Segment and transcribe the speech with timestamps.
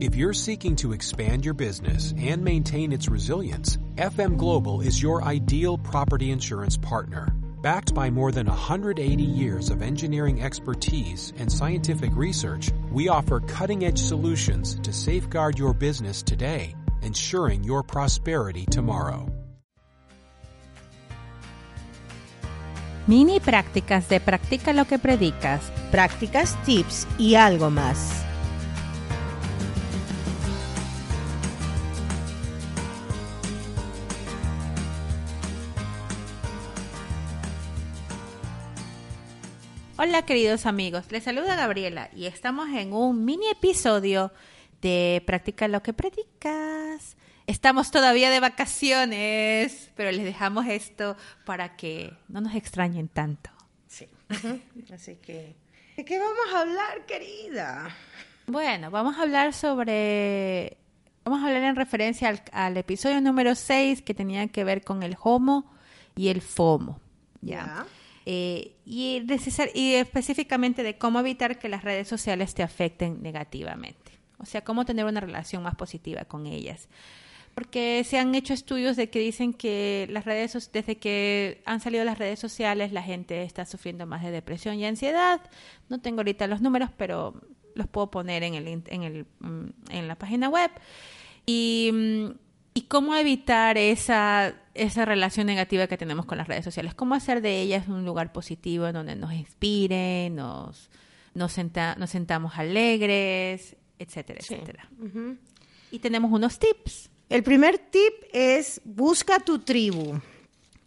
[0.00, 5.22] If you're seeking to expand your business and maintain its resilience, FM Global is your
[5.22, 7.36] ideal property insurance partner.
[7.60, 13.84] Backed by more than 180 years of engineering expertise and scientific research, we offer cutting
[13.84, 19.28] edge solutions to safeguard your business today, ensuring your prosperity tomorrow.
[23.06, 25.60] Mini prácticas de Practica lo que predicas.
[25.90, 28.29] Prácticas, tips y algo más.
[40.02, 44.32] Hola queridos amigos, les saluda Gabriela y estamos en un mini episodio
[44.80, 47.18] de Practica lo que predicas.
[47.46, 53.50] Estamos todavía de vacaciones, pero les dejamos esto para que no nos extrañen tanto.
[53.88, 54.08] Sí.
[54.90, 55.54] Así que,
[55.98, 57.94] ¿de qué vamos a hablar, querida?
[58.46, 60.78] Bueno, vamos a hablar sobre,
[61.26, 65.02] vamos a hablar en referencia al, al episodio número 6 que tenía que ver con
[65.02, 65.70] el homo
[66.16, 66.98] y el FOMO.
[67.42, 67.66] ¿ya?
[67.66, 67.86] Ya.
[68.26, 69.22] Eh, y,
[69.74, 74.18] y específicamente de cómo evitar que las redes sociales te afecten negativamente.
[74.38, 76.88] O sea, cómo tener una relación más positiva con ellas.
[77.54, 82.04] Porque se han hecho estudios de que dicen que las redes, desde que han salido
[82.04, 85.40] las redes sociales, la gente está sufriendo más de depresión y ansiedad.
[85.88, 87.34] No tengo ahorita los números, pero
[87.74, 90.70] los puedo poner en, el, en, el, mm, en la página web.
[91.44, 92.30] Y, mm,
[92.74, 96.94] y cómo evitar esa, esa relación negativa que tenemos con las redes sociales.
[96.94, 100.90] Cómo hacer de ellas un lugar positivo en donde nos inspire, nos,
[101.34, 104.54] nos, senta- nos sentamos alegres, etcétera, Sí.
[104.54, 104.88] etcétera.
[105.90, 107.10] Y tenemos unos tips.
[107.28, 110.20] El primer tip es busca tu tribu.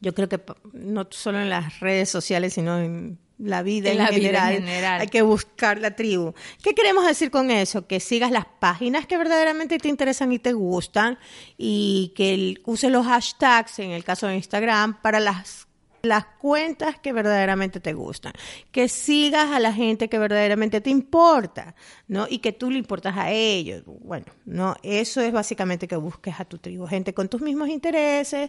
[0.00, 0.40] Yo creo que
[0.72, 4.22] no solo en las redes sociales, sino en la vida En en, la vida en
[4.22, 5.00] general, general.
[5.00, 6.34] Hay que buscar la tribu.
[6.62, 7.86] ¿Qué queremos decir con eso?
[7.86, 11.18] Que sigas las páginas que verdaderamente te interesan y te gustan
[11.56, 15.66] y que el- uses los hashtags, en el caso de Instagram, para las
[16.02, 18.32] las cuentas que verdaderamente te gustan,
[18.72, 21.74] que sigas a la gente que verdaderamente te importa,
[22.08, 22.26] ¿no?
[22.26, 23.82] Y que tú le importas a ellos.
[23.84, 28.48] Bueno, no, eso es básicamente que busques a tu tribu, gente con tus mismos intereses,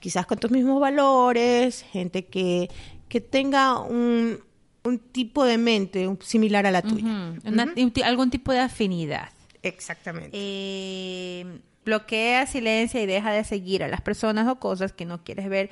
[0.00, 2.70] quizás con tus mismos valores, gente que,
[3.12, 4.38] que tenga un,
[4.84, 7.04] un tipo de mente similar a la tuya.
[7.44, 7.74] Una-
[8.06, 9.28] algún tipo de afinidad.
[9.62, 10.30] Exactamente.
[10.32, 15.50] Eh, bloquea, silencia y deja de seguir a las personas o cosas que no quieres
[15.50, 15.68] ver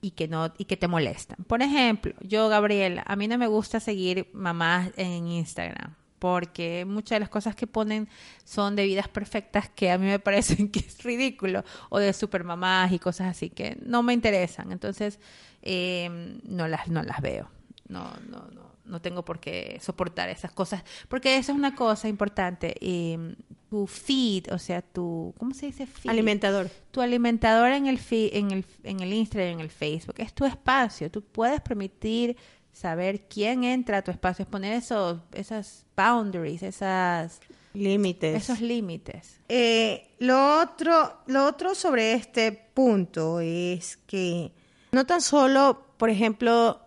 [0.00, 1.36] y que no y que te molestan.
[1.46, 7.16] Por ejemplo, yo Gabriela, a mí no me gusta seguir mamás en Instagram porque muchas
[7.16, 8.08] de las cosas que ponen
[8.44, 12.92] son de vidas perfectas que a mí me parecen que es ridículo o de supermamás
[12.92, 14.72] y cosas así que no me interesan.
[14.72, 15.18] Entonces
[15.62, 17.48] eh, no las no las veo.
[17.88, 22.08] No no no no tengo por qué soportar esas cosas, porque eso es una cosa
[22.08, 22.74] importante.
[22.80, 23.34] eh,
[23.68, 26.10] tu feed, o sea, tu, ¿cómo se dice feed?
[26.10, 26.70] Alimentador.
[26.90, 30.46] Tu alimentador en el, feed, en el en el Instagram, en el Facebook, es tu
[30.46, 31.10] espacio.
[31.10, 32.36] Tú puedes permitir
[32.78, 37.40] saber quién entra a tu espacio, es poner esos, esas boundaries, esas,
[37.74, 38.42] Límites.
[38.42, 39.40] esos límites.
[39.48, 44.52] Eh, lo otro, lo otro sobre este punto es que
[44.92, 46.80] no tan solo, por ejemplo,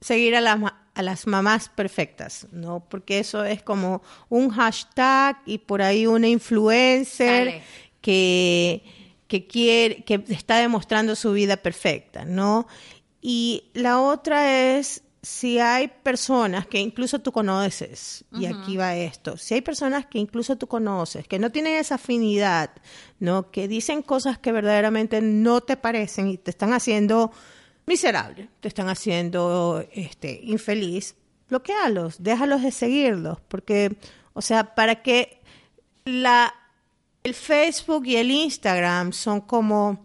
[0.00, 0.58] seguir a las,
[0.94, 2.80] a las mamás perfectas, ¿no?
[2.88, 7.62] Porque eso es como un hashtag y por ahí una influencer Dale.
[8.00, 8.82] que,
[9.28, 12.66] que quiere, que está demostrando su vida perfecta, ¿no?
[13.26, 19.38] Y la otra es si hay personas que incluso tú conoces, y aquí va esto,
[19.38, 22.68] si hay personas que incluso tú conoces, que no tienen esa afinidad,
[23.20, 23.50] ¿no?
[23.50, 27.32] Que dicen cosas que verdaderamente no te parecen y te están haciendo
[27.86, 31.16] miserable, te están haciendo este infeliz,
[31.48, 33.96] bloquealos, déjalos de seguirlos, porque,
[34.34, 35.40] o sea, para que
[36.04, 36.52] la
[37.22, 40.04] el Facebook y el Instagram son como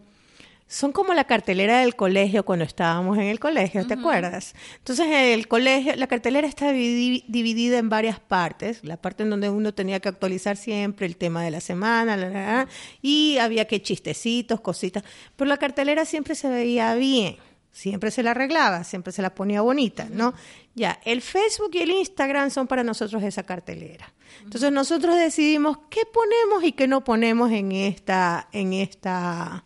[0.72, 4.54] son como la cartelera del colegio cuando estábamos en el colegio, ¿te acuerdas?
[4.78, 8.78] Entonces, en el colegio, la cartelera está dividi- dividida en varias partes.
[8.84, 12.28] La parte en donde uno tenía que actualizar siempre el tema de la semana, la,
[12.28, 12.68] la, la,
[13.02, 15.02] y había que chistecitos, cositas.
[15.34, 17.36] Pero la cartelera siempre se veía bien,
[17.72, 20.34] siempre se la arreglaba, siempre se la ponía bonita, ¿no?
[20.76, 24.14] Ya, el Facebook y el Instagram son para nosotros esa cartelera.
[24.44, 29.64] Entonces, nosotros decidimos qué ponemos y qué no ponemos en esta, en esta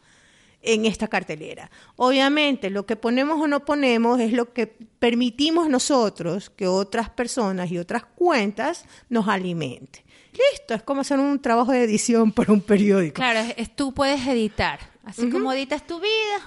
[0.65, 1.71] en esta cartelera.
[1.97, 7.71] Obviamente, lo que ponemos o no ponemos es lo que permitimos nosotros que otras personas
[7.71, 10.03] y otras cuentas nos alimenten.
[10.33, 13.15] Listo, es como hacer un trabajo de edición para un periódico.
[13.15, 14.81] Claro, es, es- tú puedes editar.
[15.05, 16.41] Así como editas tu vida,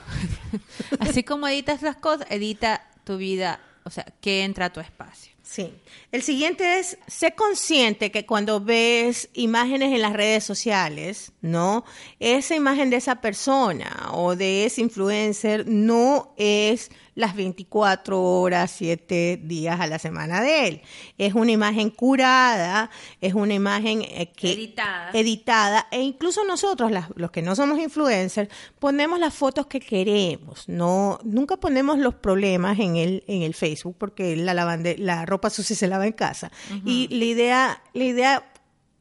[1.00, 5.32] así como editas las cosas, edita tu vida, o sea, que entra a tu espacio.
[5.48, 5.74] Sí.
[6.12, 11.86] El siguiente es, sé consciente que cuando ves imágenes en las redes sociales, ¿no?
[12.20, 19.42] Esa imagen de esa persona o de ese influencer no es las 24 horas, 7
[19.44, 20.82] días a la semana de él.
[21.18, 22.92] Es una imagen curada,
[23.22, 25.10] es una imagen eh, que, Editada.
[25.14, 30.70] editada e incluso nosotros, las- los que no somos influencers, ponemos las fotos que queremos.
[30.70, 35.50] No, nunca ponemos los problemas en el, en el Facebook porque la, lavande- la ropa
[35.50, 36.52] sucia se lava en casa.
[36.86, 38.52] Y la idea, la idea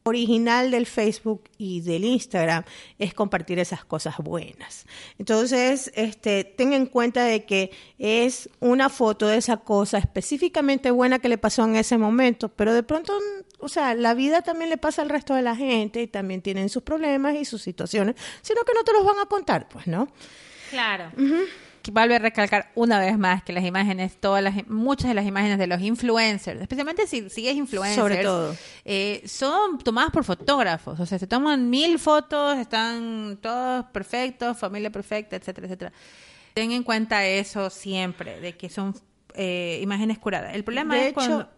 [0.07, 2.63] original del Facebook y del Instagram
[2.97, 4.85] es compartir esas cosas buenas.
[5.19, 11.19] Entonces, este, ten en cuenta de que es una foto de esa cosa específicamente buena
[11.19, 13.13] que le pasó en ese momento, pero de pronto,
[13.59, 16.69] o sea, la vida también le pasa al resto de la gente y también tienen
[16.69, 20.07] sus problemas y sus situaciones, sino que no te los van a contar, pues, ¿no?
[20.69, 21.11] Claro.
[21.91, 25.57] Vuelve a recalcar una vez más que las imágenes, todas las, muchas de las imágenes
[25.57, 28.55] de los influencers, especialmente si sigues influencers, Sobre todo.
[28.85, 30.99] eh, son tomadas por fotógrafos.
[30.99, 35.93] O sea, se toman mil fotos, están todos perfectos, familia perfecta, etcétera, etcétera.
[36.53, 38.95] Ten en cuenta eso siempre, de que son
[39.35, 40.55] eh, imágenes curadas.
[40.55, 41.49] El problema De es hecho, cuando...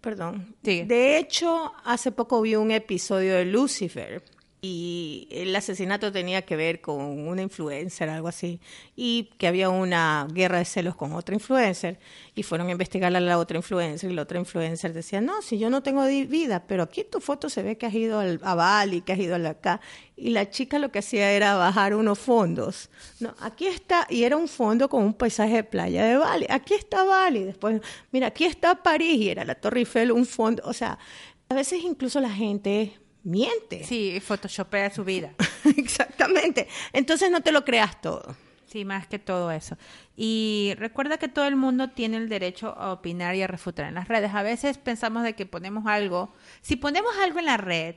[0.00, 0.56] Perdón.
[0.64, 0.84] Sigue.
[0.84, 4.24] De hecho, hace poco vi un episodio de Lucifer
[4.64, 8.60] y el asesinato tenía que ver con una influencer, algo así,
[8.94, 11.98] y que había una guerra de celos con otra influencer
[12.36, 15.58] y fueron a investigar a la otra influencer y la otra influencer decía, no, si
[15.58, 18.54] yo no tengo vida, pero aquí tu foto se ve que has ido al, a
[18.54, 19.80] Bali, que has ido al acá.
[20.14, 22.88] Y la chica lo que hacía era bajar unos fondos.
[23.18, 26.46] No, aquí está, y era un fondo con un paisaje de playa de Bali.
[26.48, 27.42] Aquí está Bali.
[27.42, 27.80] Después,
[28.12, 30.62] mira, aquí está París y era la Torre Eiffel, un fondo.
[30.66, 31.00] O sea,
[31.48, 33.84] a veces incluso la gente miente.
[33.84, 35.32] Sí, photoshopea su vida.
[35.76, 36.68] Exactamente.
[36.92, 38.36] Entonces no te lo creas todo.
[38.66, 39.76] Sí, más que todo eso.
[40.16, 43.94] Y recuerda que todo el mundo tiene el derecho a opinar y a refutar en
[43.94, 44.34] las redes.
[44.34, 46.32] A veces pensamos de que ponemos algo,
[46.62, 47.96] si ponemos algo en la red,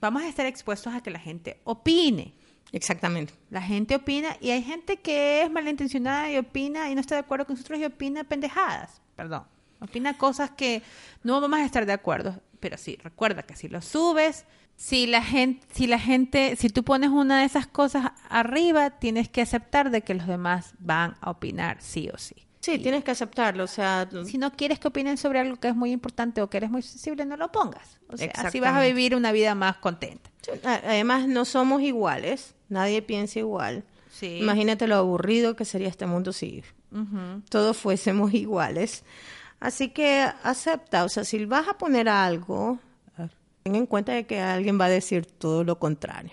[0.00, 2.32] vamos a estar expuestos a que la gente opine.
[2.72, 3.34] Exactamente.
[3.50, 7.20] La gente opina y hay gente que es malintencionada y opina y no está de
[7.20, 9.02] acuerdo con nosotros y opina pendejadas.
[9.16, 9.44] Perdón.
[9.80, 10.82] Opina cosas que
[11.22, 12.40] no vamos a estar de acuerdo.
[12.60, 16.84] Pero sí, recuerda que si lo subes, si la gente, si la gente, si tú
[16.84, 21.30] pones una de esas cosas arriba, tienes que aceptar de que los demás van a
[21.30, 22.34] opinar sí o sí.
[22.60, 23.64] Sí, tienes que aceptarlo.
[23.64, 26.56] O sea, Si no quieres que opinen sobre algo que es muy importante o que
[26.56, 28.00] eres muy sensible, no lo pongas.
[28.08, 30.30] O sea, así vas a vivir una vida más contenta.
[30.64, 32.54] además no somos iguales.
[32.70, 33.84] Nadie piensa igual.
[34.10, 34.38] Sí.
[34.38, 36.62] Imagínate lo aburrido que sería este mundo si
[37.50, 39.04] todos fuésemos iguales.
[39.60, 42.78] Así que acepta, o sea, si vas a poner algo,
[43.64, 46.32] ten en cuenta de que alguien va a decir todo lo contrario.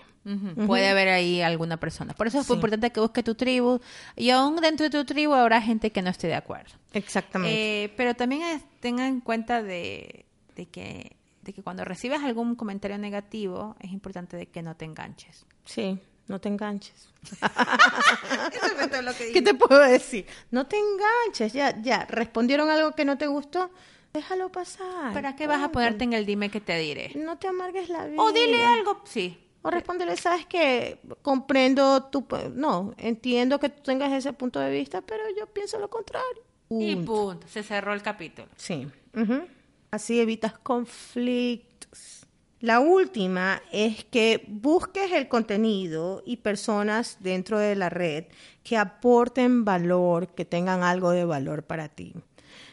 [0.68, 2.12] Puede haber ahí alguna persona.
[2.14, 3.80] Por eso es importante que busques tu tribu.
[4.14, 6.70] Y aún dentro de tu tribu habrá gente que no esté de acuerdo.
[6.92, 7.84] Exactamente.
[7.84, 10.24] Eh, pero también es- tengan en cuenta de,
[10.54, 14.84] de que, de que cuando recibes algún comentario negativo, es importante de que no te
[14.84, 15.44] enganches.
[15.64, 17.08] sí, no te enganches.
[17.32, 20.24] Eso fue todo lo que ¿Qué te puedo decir?
[20.52, 22.06] No te enganches, ya, ya.
[22.08, 23.70] ¿Respondieron algo que no te gustó?
[24.12, 25.12] Déjalo pasar.
[25.12, 27.12] ¿Para qué vas a ponerte en el dime que te diré?
[27.14, 28.22] No te amargues la vida.
[28.22, 29.38] O dile algo, sí.
[29.62, 32.26] O respóndele, sabes que comprendo tu...
[32.54, 36.42] No, entiendo que tú tengas ese punto de vista, pero yo pienso lo contrario.
[36.68, 37.46] Y Punto.
[37.46, 38.48] Se cerró el capítulo.
[38.56, 38.88] Sí.
[39.14, 39.46] ujú.
[39.90, 42.26] Así evitas conflictos.
[42.60, 48.24] La última es que busques el contenido y personas dentro de la red
[48.62, 52.14] que aporten valor, que tengan algo de valor para ti.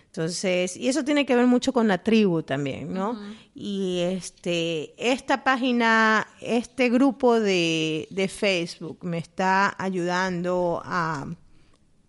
[0.09, 3.15] Entonces, y eso tiene que ver mucho con la tribu también, ¿no?
[3.53, 11.27] Y este, esta página, este grupo de, de Facebook me está ayudando a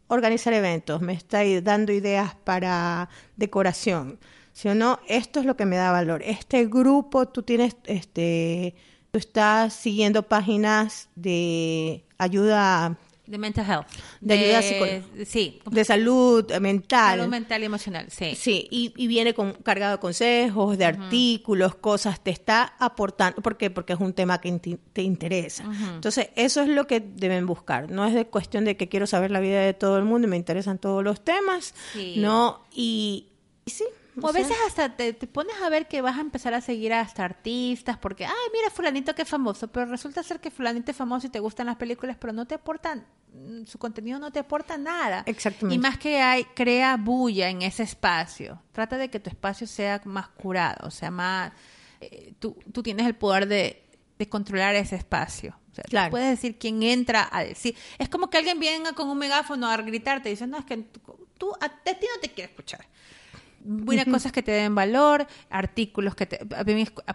[0.09, 4.19] organizar eventos, me está dando ideas para decoración.
[4.53, 6.23] Si o no, esto es lo que me da valor.
[6.25, 8.75] Este grupo, tú tienes, este,
[9.11, 12.99] tú estás siguiendo páginas de ayuda
[13.31, 13.87] De mental health.
[14.21, 15.25] De ayuda psicológica.
[15.25, 15.61] Sí.
[15.71, 17.19] de salud mental.
[17.19, 18.35] Salud mental y emocional, sí.
[18.35, 23.41] Sí, y, y viene con, cargado de consejos, de artículos, cosas, te está aportando.
[23.41, 23.71] ¿Por qué?
[23.71, 24.51] Porque es un tema que
[24.93, 25.65] te interesa.
[25.95, 27.89] Entonces, eso es lo que deben buscar.
[27.89, 30.31] No es de cuestión de que quiero saber la vida de todo el mundo y
[30.31, 31.73] me interesan todos los temas.
[31.93, 32.15] Sí.
[32.17, 33.29] No, y,
[33.65, 33.85] y sí.
[34.23, 36.61] O a sea, veces hasta te, te pones a ver que vas a empezar a
[36.61, 40.97] seguir hasta artistas porque, ay, mira, fulanito que famoso, pero resulta ser que fulanito es
[40.97, 44.39] famoso y te gustan las películas, pero no te aportan, mm, su contenido no te
[44.39, 45.23] aporta nada.
[45.27, 45.75] Exactamente.
[45.75, 48.63] Y más que hay, crea bulla en ese espacio.
[48.73, 51.53] Trata de que tu espacio sea más curado, o sea, más,
[52.01, 53.85] eh, tú, tú tienes el poder de,
[54.19, 55.57] de controlar ese espacio.
[55.71, 56.11] O sea, Claro.
[56.11, 57.77] puedes decir quién entra a decir.
[57.99, 60.77] Es como que alguien venga con un megáfono a gritarte y dice, no, es que
[61.39, 62.87] tú, a, ti no te quiero escuchar.
[63.63, 66.39] Buenas cosas que te den valor, artículos que te...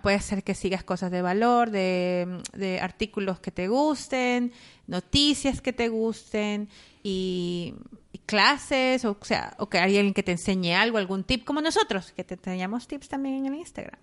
[0.01, 4.53] Puede ser que sigas cosas de valor, de, de artículos que te gusten,
[4.87, 6.69] noticias que te gusten
[7.01, 7.73] y,
[8.11, 11.61] y clases, o, sea, o que hay alguien que te enseñe algo, algún tip, como
[11.61, 13.99] nosotros, que te enseñamos tips también en el Instagram.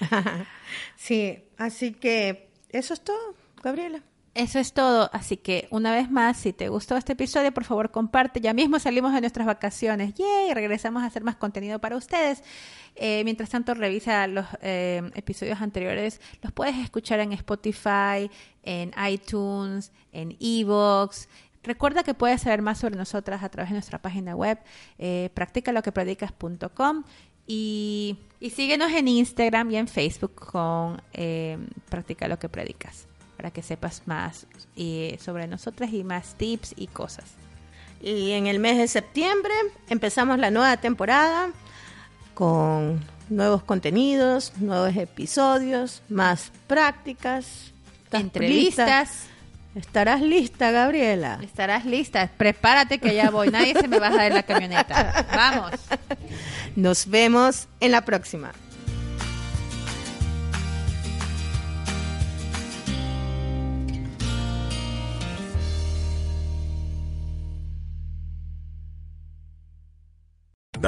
[0.96, 4.02] sí, así que eso es todo, Gabriela.
[4.34, 7.90] Eso es todo, así que una vez más, si te gustó este episodio, por favor
[7.90, 8.40] comparte.
[8.40, 10.54] Ya mismo salimos de nuestras vacaciones, ¡yay!
[10.54, 12.42] Regresamos a hacer más contenido para ustedes.
[12.96, 16.18] Eh, mientras tanto, revisa los eh, episodios anteriores.
[16.40, 18.30] Los puedes escuchar en Spotify,
[18.62, 21.28] en iTunes, en Evox.
[21.62, 24.58] Recuerda que puedes saber más sobre nosotras a través de nuestra página web,
[24.98, 27.04] eh, practicaloquepredicas.com
[27.46, 31.02] y, y síguenos en Instagram y en Facebook con
[31.90, 33.08] Practica lo que predicas
[33.42, 34.46] para que sepas más
[34.76, 37.24] eh, sobre nosotras y más tips y cosas.
[38.00, 39.52] Y en el mes de septiembre
[39.88, 41.50] empezamos la nueva temporada
[42.34, 47.72] con nuevos contenidos, nuevos episodios, más prácticas,
[48.12, 49.24] entrevistas.
[49.74, 51.40] ¿Estarás lista, Gabriela?
[51.42, 52.30] Estarás lista.
[52.36, 53.50] Prepárate que ya voy.
[53.50, 55.26] Nadie se me baja de la camioneta.
[55.34, 55.72] Vamos.
[56.76, 58.52] Nos vemos en la próxima.